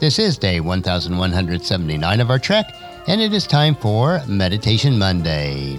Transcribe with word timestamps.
This 0.00 0.20
is 0.20 0.38
day 0.38 0.60
1179 0.60 2.20
of 2.20 2.30
our 2.30 2.38
trek, 2.38 2.72
and 3.08 3.20
it 3.20 3.32
is 3.34 3.48
time 3.48 3.74
for 3.74 4.22
Meditation 4.28 4.96
Monday. 4.96 5.76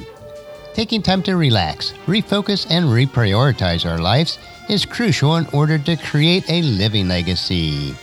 Taking 0.73 1.01
time 1.01 1.23
to 1.23 1.37
relax, 1.37 1.93
refocus, 2.05 2.67
and 2.69 2.87
reprioritize 2.87 3.89
our 3.89 3.97
lives 3.97 4.37
is 4.67 4.85
crucial 4.85 5.37
in 5.37 5.47
order 5.53 5.77
to 5.77 5.95
create 5.95 6.43
a 6.49 6.61
living 6.63 7.07
legacy. 7.07 7.93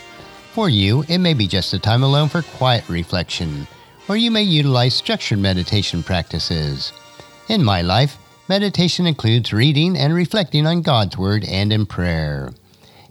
For 0.53 0.69
you, 0.69 1.05
it 1.07 1.19
may 1.19 1.35
be 1.35 1.45
just 1.45 1.73
a 1.73 1.79
time 1.79 2.01
alone 2.01 2.29
for 2.29 2.41
quiet 2.41 2.89
reflection, 2.89 3.67
or 4.09 4.17
you 4.17 4.31
may 4.31 4.41
utilize 4.41 4.95
structured 4.95 5.37
meditation 5.37 6.01
practices. 6.01 6.93
In 7.47 7.63
my 7.63 7.83
life, 7.83 8.17
meditation 8.49 9.05
includes 9.05 9.53
reading 9.53 9.95
and 9.95 10.15
reflecting 10.15 10.65
on 10.65 10.81
God's 10.81 11.15
Word 11.15 11.45
and 11.45 11.71
in 11.71 11.85
prayer. 11.85 12.53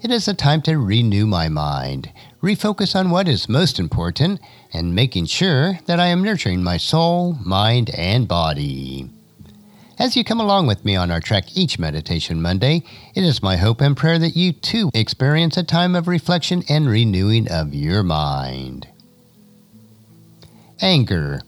It 0.03 0.11
is 0.11 0.29
a 0.29 0.35
time 0.35 0.61
to 0.63 0.77
renew 0.77 1.25
my 1.27 1.49
mind, 1.49 2.13
refocus 2.47 2.95
on 2.95 3.11
what 3.11 3.27
is 3.27 3.49
most 3.49 3.81
important, 3.81 4.41
and 4.73 4.95
making 4.95 5.27
sure 5.27 5.81
that 5.87 5.99
I 5.99 6.07
am 6.07 6.23
nurturing 6.23 6.63
my 6.63 6.77
soul, 6.77 7.37
mind, 7.45 7.91
and 7.91 8.29
body. 8.29 9.11
As 9.99 10.17
you 10.17 10.23
come 10.23 10.39
along 10.39 10.69
with 10.69 10.85
me 10.85 10.95
on 10.95 11.11
our 11.11 11.19
trek 11.19 11.57
each 11.57 11.81
Meditation 11.81 12.41
Monday, 12.41 12.85
it 13.17 13.25
is 13.25 13.43
my 13.43 13.57
hope 13.57 13.81
and 13.81 13.97
prayer 13.97 14.21
that 14.21 14.37
you 14.37 14.53
too 14.53 14.91
experience 14.95 15.57
a 15.57 15.65
time 15.65 15.97
of 15.97 16.07
reflection 16.07 16.63
and 16.69 16.89
renewing 16.89 17.51
of 17.51 17.75
your 17.75 18.05
mind. 18.05 18.87
Anger. 20.81 21.41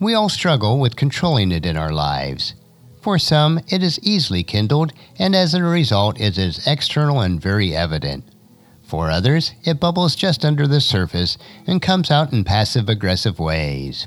We 0.00 0.14
all 0.14 0.30
struggle 0.30 0.80
with 0.80 0.96
controlling 0.96 1.52
it 1.52 1.66
in 1.66 1.76
our 1.76 1.92
lives. 1.92 2.54
For 3.02 3.18
some, 3.18 3.60
it 3.68 3.82
is 3.82 4.00
easily 4.02 4.42
kindled, 4.42 4.94
and 5.18 5.36
as 5.36 5.52
a 5.52 5.62
result, 5.62 6.18
it 6.18 6.38
is 6.38 6.66
external 6.66 7.20
and 7.20 7.38
very 7.38 7.76
evident. 7.76 8.24
For 8.86 9.10
others, 9.10 9.52
it 9.64 9.80
bubbles 9.80 10.14
just 10.14 10.44
under 10.44 10.66
the 10.66 10.80
surface 10.80 11.36
and 11.66 11.82
comes 11.82 12.10
out 12.10 12.32
in 12.32 12.44
passive 12.44 12.88
aggressive 12.88 13.38
ways. 13.38 14.06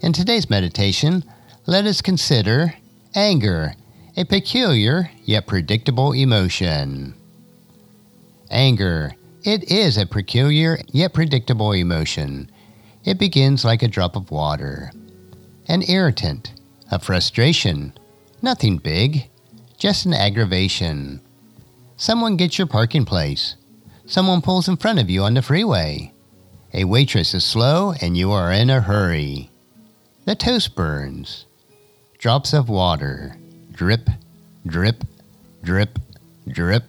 In 0.00 0.12
today's 0.12 0.48
meditation, 0.48 1.24
let 1.66 1.84
us 1.84 2.00
consider 2.00 2.74
anger, 3.14 3.74
a 4.16 4.24
peculiar 4.24 5.10
yet 5.24 5.46
predictable 5.46 6.12
emotion. 6.12 7.14
Anger. 8.50 9.14
It 9.44 9.70
is 9.70 9.96
a 9.96 10.06
peculiar 10.06 10.78
yet 10.88 11.14
predictable 11.14 11.72
emotion. 11.72 12.50
It 13.04 13.18
begins 13.18 13.64
like 13.64 13.82
a 13.82 13.88
drop 13.88 14.16
of 14.16 14.30
water. 14.30 14.90
An 15.66 15.82
irritant, 15.86 16.52
a 16.90 16.98
frustration, 16.98 17.92
Nothing 18.40 18.78
big, 18.78 19.28
just 19.78 20.06
an 20.06 20.14
aggravation. 20.14 21.20
Someone 21.96 22.36
gets 22.36 22.56
your 22.56 22.68
parking 22.68 23.04
place. 23.04 23.56
Someone 24.08 24.40
pulls 24.40 24.68
in 24.68 24.78
front 24.78 24.98
of 24.98 25.10
you 25.10 25.22
on 25.22 25.34
the 25.34 25.42
freeway. 25.42 26.14
A 26.72 26.84
waitress 26.84 27.34
is 27.34 27.44
slow 27.44 27.92
and 28.00 28.16
you 28.16 28.32
are 28.32 28.50
in 28.50 28.70
a 28.70 28.80
hurry. 28.80 29.50
The 30.24 30.34
toast 30.34 30.74
burns. 30.74 31.44
Drops 32.16 32.54
of 32.54 32.70
water. 32.70 33.36
Drip, 33.70 34.08
drip, 34.66 35.04
drip, 35.62 35.98
drip. 36.48 36.84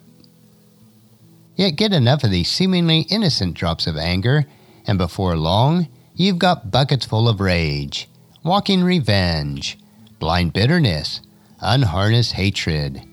Yet 1.58 1.72
get 1.72 1.92
enough 1.92 2.24
of 2.24 2.32
these 2.32 2.50
seemingly 2.50 3.02
innocent 3.10 3.54
drops 3.54 3.86
of 3.86 3.98
anger, 3.98 4.46
and 4.88 4.98
before 4.98 5.36
long, 5.36 5.90
you've 6.16 6.40
got 6.40 6.72
buckets 6.72 7.06
full 7.06 7.28
of 7.28 7.42
rage, 7.42 8.08
walking 8.46 8.82
revenge, 8.82 9.78
blind 10.20 10.54
bitterness, 10.54 11.20
unharnessed 11.60 12.32
hatred. 12.32 13.04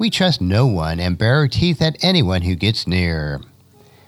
We 0.00 0.08
trust 0.08 0.40
no 0.40 0.66
one 0.66 0.98
and 0.98 1.18
bare 1.18 1.34
our 1.34 1.46
teeth 1.46 1.82
at 1.82 2.02
anyone 2.02 2.40
who 2.40 2.54
gets 2.54 2.86
near. 2.86 3.42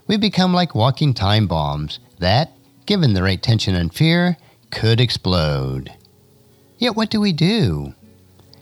We 0.06 0.16
become 0.16 0.54
like 0.54 0.74
walking 0.74 1.12
time 1.12 1.46
bombs 1.46 2.00
that, 2.18 2.52
given 2.86 3.12
the 3.12 3.22
right 3.22 3.42
tension 3.42 3.74
and 3.74 3.92
fear, 3.92 4.38
could 4.70 5.02
explode. 5.02 5.92
Yet 6.78 6.96
what 6.96 7.10
do 7.10 7.20
we 7.20 7.34
do? 7.34 7.92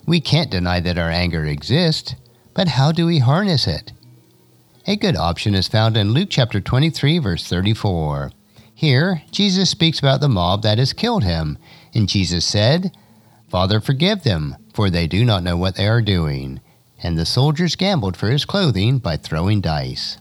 We 0.09 0.21
can't 0.21 0.51
deny 0.51 0.81
that 0.81 0.99
our 0.99 1.09
anger 1.09 1.45
exists, 1.45 2.17
but 2.53 2.67
how 2.67 2.91
do 2.91 3.07
we 3.07 3.19
harness 3.19 3.69
it? 3.69 3.93
A 4.89 4.97
good 4.97 5.15
option 5.15 5.55
is 5.55 5.69
found 5.69 5.97
in 5.97 6.11
Luke 6.11 6.31
chapter 6.33 6.61
23, 6.61 7.21
verse 7.21 7.47
34. 7.47 8.33
Here, 8.75 9.23
Jesus 9.31 9.71
speaks 9.71 10.01
about 10.01 10.21
the 10.21 10.29
mob 10.29 10.63
that 10.63 10.79
has 10.79 10.93
killed 10.93 11.23
him, 11.23 11.59
and 11.95 12.09
Jesus 12.09 12.45
said, 12.45 12.91
Father, 13.49 13.81
forgive 13.81 14.25
them, 14.25 14.57
for 14.75 14.91
they 14.91 15.07
do 15.07 15.25
not 15.25 15.45
know 15.45 15.57
what 15.57 15.77
they 15.77 15.87
are 15.87 16.03
doing. 16.03 16.61
And 17.03 17.19
the 17.19 17.27
soldiers 17.27 17.77
gambled 17.77 18.17
for 18.17 18.31
his 18.31 18.45
clothing 18.45 18.99
by 18.99 19.17
throwing 19.17 19.61
dice. 19.61 20.19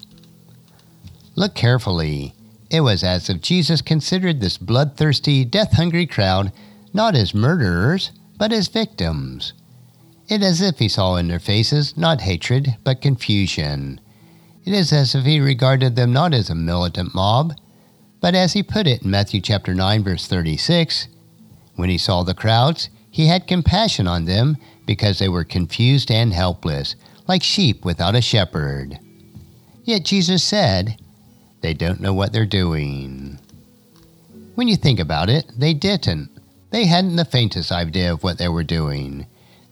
Look 1.36 1.56
carefully. 1.56 2.34
It 2.70 2.82
was 2.82 3.04
as 3.04 3.30
if 3.30 3.42
Jesus 3.42 3.82
considered 3.82 4.40
this 4.40 4.58
bloodthirsty, 4.58 5.44
death 5.46 5.74
hungry 5.74 6.06
crowd 6.06 6.52
not 6.94 7.16
as 7.16 7.34
murderers, 7.34 8.12
but 8.38 8.52
as 8.52 8.68
victims. 8.68 9.54
It 10.28 10.42
is 10.42 10.62
as 10.62 10.62
if 10.62 10.80
he 10.80 10.88
saw 10.88 11.16
in 11.16 11.28
their 11.28 11.40
faces 11.40 11.98
not 11.98 12.22
hatred, 12.22 12.76
but 12.84 13.02
confusion. 13.02 14.00
It 14.66 14.74
is 14.74 14.94
as 14.94 15.16
if 15.16 15.26
he 15.26 15.40
regarded 15.40 15.96
them 15.96 16.14
not 16.14 16.34
as 16.34 16.50
a 16.50 16.56
militant 16.56 17.16
mob, 17.16 17.54
but 18.22 18.36
as 18.36 18.54
he 18.54 18.64
put 18.64 18.88
it 18.88 19.04
in 19.04 19.10
Matthew 19.10 19.42
chapter 19.42 19.74
9 19.74 20.04
verse 20.04 20.28
36, 20.28 21.08
when 21.76 21.90
he 21.90 21.98
saw 21.98 22.24
the 22.24 22.34
crowds, 22.34 22.90
he 23.12 23.28
had 23.28 23.47
compassion 23.47 24.08
on 24.08 24.25
them 24.25 24.58
because 24.86 25.20
they 25.20 25.30
were 25.30 25.44
confused 25.44 26.12
and 26.12 26.34
helpless, 26.34 26.96
like 27.28 27.44
sheep 27.44 27.84
without 27.86 28.16
a 28.16 28.22
shepherd. 28.22 29.00
Yet 29.84 30.06
Jesus 30.06 30.44
said, 30.44 30.97
They 31.62 31.74
don't 31.74 32.02
know 32.02 32.14
what 32.14 32.31
they're 32.31 32.46
doing. 32.46 33.40
When 34.56 34.68
you 34.68 34.75
think 34.75 35.00
about 35.00 35.30
it, 35.30 35.46
they 35.58 35.74
didn't. 35.74 36.30
They 36.72 36.86
hadn't 36.86 37.16
the 37.16 37.25
faintest 37.25 37.72
idea 37.72 38.14
of 38.14 38.24
what 38.24 38.38
they 38.38 38.50
were 38.50 38.64
doing. 38.64 39.25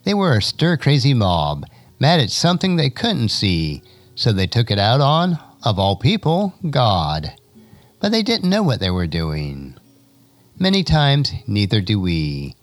They 0.04 0.14
were 0.14 0.36
a 0.36 0.42
stir 0.42 0.76
crazy 0.76 1.14
mob, 1.14 1.64
mad 2.00 2.20
at 2.20 2.30
something 2.30 2.76
they 2.76 2.90
couldn't 2.90 3.28
see, 3.28 3.82
so 4.14 4.32
they 4.32 4.46
took 4.46 4.70
it 4.70 4.78
out 4.78 5.00
on, 5.00 5.38
of 5.64 5.78
all 5.78 5.96
people, 5.96 6.54
God. 6.70 7.32
But 8.00 8.10
they 8.10 8.22
didn't 8.22 8.50
know 8.50 8.62
what 8.62 8.80
they 8.80 8.90
were 8.90 9.06
doing. 9.06 9.76
Many 10.58 10.82
times, 10.82 11.32
neither 11.46 11.80
do 11.80 12.00
we. 12.00 12.56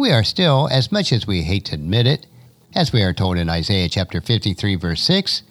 We 0.00 0.12
are 0.12 0.24
still, 0.24 0.66
as 0.72 0.90
much 0.90 1.12
as 1.12 1.26
we 1.26 1.42
hate 1.42 1.66
to 1.66 1.74
admit 1.74 2.06
it, 2.06 2.26
as 2.74 2.90
we 2.90 3.02
are 3.02 3.12
told 3.12 3.36
in 3.36 3.50
Isaiah 3.50 3.86
chapter 3.86 4.22
53, 4.22 4.76
verse 4.76 5.02
6, 5.02 5.42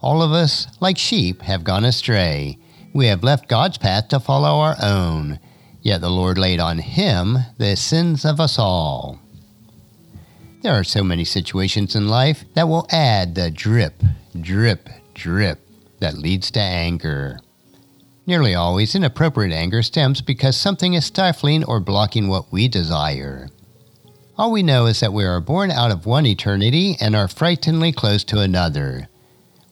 all 0.00 0.22
of 0.22 0.32
us, 0.32 0.66
like 0.80 0.98
sheep, 0.98 1.42
have 1.42 1.62
gone 1.62 1.84
astray. 1.84 2.58
We 2.92 3.06
have 3.06 3.22
left 3.22 3.48
God's 3.48 3.78
path 3.78 4.08
to 4.08 4.18
follow 4.18 4.58
our 4.58 4.74
own. 4.82 5.38
Yet 5.82 6.00
the 6.00 6.10
Lord 6.10 6.36
laid 6.36 6.58
on 6.58 6.78
him 6.78 7.38
the 7.58 7.76
sins 7.76 8.24
of 8.24 8.40
us 8.40 8.58
all. 8.58 9.20
There 10.62 10.74
are 10.74 10.82
so 10.82 11.04
many 11.04 11.24
situations 11.24 11.94
in 11.94 12.08
life 12.08 12.42
that 12.54 12.66
will 12.66 12.88
add 12.90 13.36
the 13.36 13.52
drip, 13.52 14.02
drip, 14.40 14.88
drip 15.14 15.60
that 16.00 16.18
leads 16.18 16.50
to 16.50 16.60
anger. 16.60 17.38
Nearly 18.26 18.56
always, 18.56 18.96
inappropriate 18.96 19.52
anger 19.52 19.84
stems 19.84 20.22
because 20.22 20.56
something 20.56 20.94
is 20.94 21.04
stifling 21.04 21.62
or 21.62 21.78
blocking 21.78 22.26
what 22.26 22.50
we 22.50 22.66
desire. 22.66 23.48
All 24.42 24.50
we 24.50 24.64
know 24.64 24.86
is 24.86 24.98
that 24.98 25.12
we 25.12 25.24
are 25.24 25.38
born 25.40 25.70
out 25.70 25.92
of 25.92 26.04
one 26.04 26.26
eternity 26.26 26.96
and 27.00 27.14
are 27.14 27.28
frighteningly 27.28 27.92
close 27.92 28.24
to 28.24 28.40
another. 28.40 29.08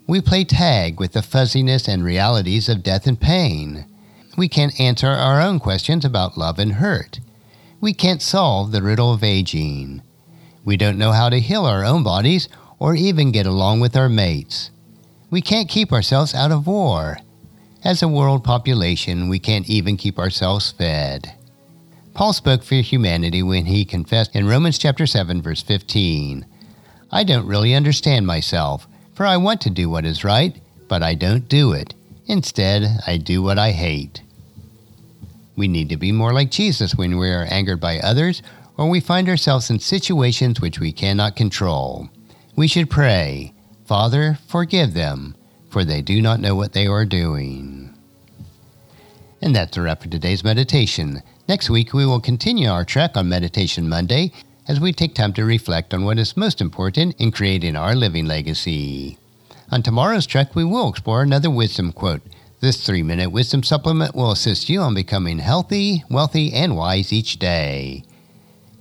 We 0.06 0.20
play 0.20 0.44
tag 0.44 1.00
with 1.00 1.10
the 1.10 1.22
fuzziness 1.22 1.88
and 1.88 2.04
realities 2.04 2.68
of 2.68 2.84
death 2.84 3.08
and 3.08 3.20
pain. 3.20 3.86
We 4.38 4.46
can't 4.46 4.78
answer 4.78 5.08
our 5.08 5.40
own 5.40 5.58
questions 5.58 6.04
about 6.04 6.38
love 6.38 6.60
and 6.60 6.74
hurt. 6.74 7.18
We 7.80 7.92
can't 7.92 8.22
solve 8.22 8.70
the 8.70 8.80
riddle 8.80 9.12
of 9.12 9.24
aging. 9.24 10.02
We 10.64 10.76
don't 10.76 10.98
know 10.98 11.10
how 11.10 11.30
to 11.30 11.40
heal 11.40 11.66
our 11.66 11.84
own 11.84 12.04
bodies 12.04 12.48
or 12.78 12.94
even 12.94 13.32
get 13.32 13.46
along 13.46 13.80
with 13.80 13.96
our 13.96 14.08
mates. 14.08 14.70
We 15.32 15.40
can't 15.40 15.68
keep 15.68 15.92
ourselves 15.92 16.32
out 16.32 16.52
of 16.52 16.68
war. 16.68 17.16
As 17.82 18.04
a 18.04 18.08
world 18.08 18.44
population, 18.44 19.28
we 19.28 19.40
can't 19.40 19.68
even 19.68 19.96
keep 19.96 20.16
ourselves 20.16 20.70
fed. 20.70 21.34
Paul 22.14 22.32
spoke 22.32 22.62
for 22.62 22.74
humanity 22.76 23.42
when 23.42 23.66
he 23.66 23.84
confessed 23.84 24.34
in 24.34 24.46
Romans 24.46 24.78
chapter 24.78 25.06
7 25.06 25.40
verse 25.42 25.62
15, 25.62 26.44
I 27.12 27.24
don't 27.24 27.46
really 27.46 27.74
understand 27.74 28.26
myself, 28.26 28.86
for 29.14 29.26
I 29.26 29.36
want 29.36 29.60
to 29.62 29.70
do 29.70 29.88
what 29.88 30.04
is 30.04 30.24
right, 30.24 30.56
but 30.88 31.02
I 31.02 31.14
don't 31.14 31.48
do 31.48 31.72
it. 31.72 31.94
Instead, 32.26 33.00
I 33.06 33.16
do 33.16 33.42
what 33.42 33.58
I 33.58 33.72
hate. 33.72 34.22
We 35.56 35.68
need 35.68 35.88
to 35.90 35.96
be 35.96 36.12
more 36.12 36.32
like 36.32 36.50
Jesus 36.50 36.94
when 36.94 37.18
we 37.18 37.28
are 37.30 37.46
angered 37.50 37.80
by 37.80 37.98
others 37.98 38.42
or 38.76 38.88
we 38.88 39.00
find 39.00 39.28
ourselves 39.28 39.68
in 39.68 39.78
situations 39.78 40.60
which 40.60 40.80
we 40.80 40.92
cannot 40.92 41.36
control. 41.36 42.08
We 42.56 42.66
should 42.66 42.88
pray, 42.88 43.52
Father, 43.84 44.38
forgive 44.48 44.94
them, 44.94 45.34
for 45.68 45.84
they 45.84 46.00
do 46.02 46.22
not 46.22 46.40
know 46.40 46.54
what 46.54 46.72
they 46.72 46.86
are 46.86 47.04
doing. 47.04 47.94
And 49.42 49.54
that's 49.54 49.76
a 49.76 49.82
wrap 49.82 50.02
for 50.02 50.08
today's 50.08 50.44
meditation. 50.44 51.22
Next 51.50 51.68
week, 51.68 51.92
we 51.92 52.06
will 52.06 52.20
continue 52.20 52.68
our 52.68 52.84
trek 52.84 53.16
on 53.16 53.28
Meditation 53.28 53.88
Monday 53.88 54.30
as 54.68 54.78
we 54.78 54.92
take 54.92 55.16
time 55.16 55.32
to 55.32 55.44
reflect 55.44 55.92
on 55.92 56.04
what 56.04 56.16
is 56.16 56.36
most 56.36 56.60
important 56.60 57.16
in 57.20 57.32
creating 57.32 57.74
our 57.74 57.96
living 57.96 58.26
legacy. 58.26 59.18
On 59.72 59.82
tomorrow's 59.82 60.28
trek, 60.28 60.54
we 60.54 60.62
will 60.62 60.88
explore 60.88 61.22
another 61.22 61.50
wisdom 61.50 61.90
quote. 61.90 62.22
This 62.60 62.86
three 62.86 63.02
minute 63.02 63.30
wisdom 63.32 63.64
supplement 63.64 64.14
will 64.14 64.30
assist 64.30 64.68
you 64.68 64.80
on 64.80 64.94
becoming 64.94 65.40
healthy, 65.40 66.04
wealthy, 66.08 66.52
and 66.52 66.76
wise 66.76 67.12
each 67.12 67.40
day. 67.40 68.04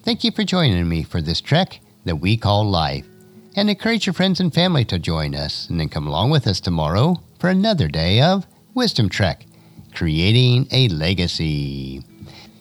Thank 0.03 0.23
you 0.23 0.29
for 0.29 0.43
joining 0.43 0.87
me 0.87 1.01
for 1.01 1.21
this 1.23 1.41
trek 1.41 1.79
that 2.05 2.17
we 2.17 2.37
call 2.37 2.69
life. 2.69 3.07
And 3.55 3.67
encourage 3.71 4.05
your 4.05 4.13
friends 4.13 4.39
and 4.39 4.53
family 4.53 4.85
to 4.85 4.99
join 4.99 5.33
us 5.33 5.67
and 5.71 5.79
then 5.79 5.89
come 5.89 6.05
along 6.05 6.29
with 6.29 6.45
us 6.45 6.59
tomorrow 6.59 7.15
for 7.39 7.49
another 7.49 7.87
day 7.87 8.21
of 8.21 8.45
Wisdom 8.75 9.09
Trek, 9.09 9.47
creating 9.95 10.67
a 10.71 10.87
legacy. 10.89 12.03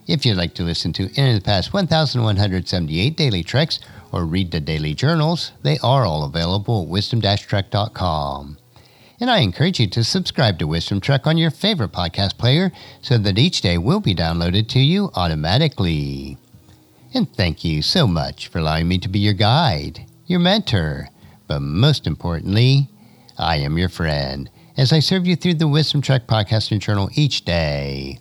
If 0.08 0.24
you'd 0.24 0.38
like 0.38 0.54
to 0.54 0.62
listen 0.62 0.94
to 0.94 1.10
any 1.20 1.34
of 1.34 1.36
the 1.36 1.44
past 1.44 1.74
1,178 1.74 3.14
daily 3.14 3.42
treks 3.42 3.78
or 4.10 4.24
read 4.24 4.50
the 4.50 4.58
daily 4.58 4.94
journals, 4.94 5.52
they 5.62 5.76
are 5.82 6.06
all 6.06 6.24
available 6.24 6.84
at 6.84 6.88
wisdom-trek.com. 6.88 8.56
And 9.20 9.30
I 9.30 9.40
encourage 9.40 9.78
you 9.78 9.86
to 9.88 10.02
subscribe 10.02 10.58
to 10.60 10.66
Wisdom 10.66 11.02
Trek 11.02 11.26
on 11.26 11.36
your 11.36 11.50
favorite 11.50 11.92
podcast 11.92 12.38
player 12.38 12.72
so 13.02 13.18
that 13.18 13.38
each 13.38 13.60
day 13.60 13.76
will 13.76 14.00
be 14.00 14.14
downloaded 14.14 14.68
to 14.68 14.78
you 14.78 15.10
automatically. 15.14 16.38
And 17.12 17.30
thank 17.34 17.62
you 17.62 17.82
so 17.82 18.06
much 18.06 18.48
for 18.48 18.60
allowing 18.60 18.88
me 18.88 18.96
to 19.00 19.10
be 19.10 19.18
your 19.18 19.34
guide, 19.34 20.06
your 20.24 20.40
mentor, 20.40 21.10
but 21.46 21.60
most 21.60 22.06
importantly, 22.06 22.88
I 23.36 23.56
am 23.56 23.76
your 23.76 23.90
friend 23.90 24.48
as 24.78 24.90
I 24.90 25.00
serve 25.00 25.26
you 25.26 25.36
through 25.36 25.54
the 25.54 25.68
Wisdom 25.68 26.00
Trek 26.00 26.26
podcast 26.26 26.72
and 26.72 26.80
journal 26.80 27.10
each 27.12 27.44
day. 27.44 28.20